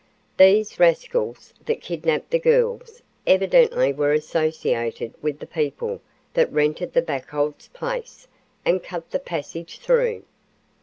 These 0.37 0.79
rascals 0.79 1.53
that 1.67 1.79
kidnapped 1.79 2.31
the 2.31 2.39
girls 2.39 3.03
evidently 3.27 3.93
were 3.93 4.13
associated 4.13 5.13
with 5.21 5.37
the 5.37 5.45
people 5.45 6.01
that 6.33 6.51
rented 6.51 6.93
the 6.93 7.03
Buchholz 7.03 7.67
place 7.73 8.27
and 8.65 8.81
cut 8.81 9.11
the 9.11 9.19
passage 9.19 9.77
through. 9.77 10.23